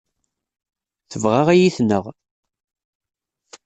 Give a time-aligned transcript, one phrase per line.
[1.11, 2.05] Tebɣa ad iyi-tneɣ.